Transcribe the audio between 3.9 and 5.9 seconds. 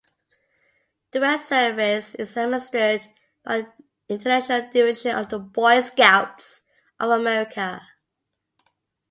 the International Division of the Boy